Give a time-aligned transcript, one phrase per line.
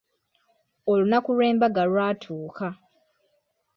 [0.91, 2.67] Olunaku lw'embaga lwatuuka.